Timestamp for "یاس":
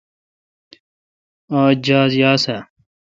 2.21-2.43